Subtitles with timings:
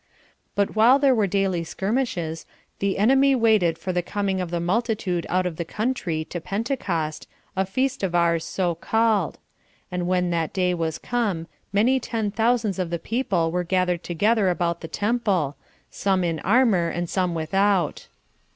[0.55, 0.65] 4.
[0.65, 2.47] But while there were daily skirmishes,
[2.79, 7.27] the enemy waited for the coming of the multitude out of the country to Pentecost,
[7.55, 9.37] a feast of ours so called;
[9.91, 14.49] and when that day was come, many ten thousands of the people were gathered together
[14.49, 15.55] about the temple,
[15.91, 18.07] some in armor, and some without.